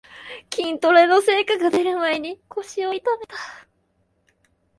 [0.51, 3.37] 筋トレの成果がでる前に腰を痛めた